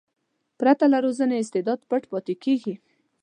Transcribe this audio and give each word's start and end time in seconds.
پرته 0.59 0.85
له 0.93 0.97
روزنې 1.05 1.35
استعداد 1.43 1.79
پټ 1.89 2.03
پاتې 2.11 2.33
کېږي. 2.43 2.75